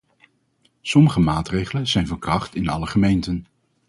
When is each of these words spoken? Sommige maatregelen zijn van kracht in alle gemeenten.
Sommige 0.81 1.19
maatregelen 1.19 1.87
zijn 1.87 2.07
van 2.07 2.19
kracht 2.19 2.55
in 2.55 2.69
alle 2.69 2.85
gemeenten. 2.87 3.45